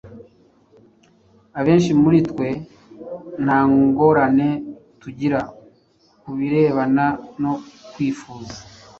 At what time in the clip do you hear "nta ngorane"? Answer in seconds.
3.43-4.49